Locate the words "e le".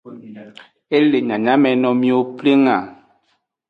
0.95-1.19